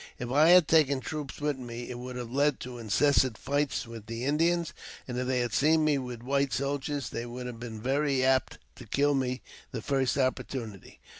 If 0.17 0.31
I 0.31 0.49
ha(J 0.53 0.65
taken 0.65 0.99
troops 0.99 1.39
with 1.39 1.59
me, 1.59 1.91
it 1.91 1.99
would 1.99 2.15
have 2.15 2.31
led 2.31 2.59
to 2.61 2.79
incessant 2.79 3.37
fights 3.37 3.85
with 3.85 4.07
the 4.07 4.25
Indians; 4.25 4.73
and 5.07 5.15
if 5.19 5.27
they 5.27 5.41
had 5.41 5.53
seen 5.53 5.85
me 5.85 5.99
with 5.99 6.23
white 6.23 6.49
soldiers^ 6.49 7.11
they 7.11 7.27
would 7.27 7.45
have 7.45 7.59
been 7.59 7.79
very 7.79 8.25
apt 8.25 8.57
to 8.77 8.87
kill 8.87 9.13
me 9.13 9.43
the 9.69 9.83
first 9.83 10.17
opportunity. 10.17 10.99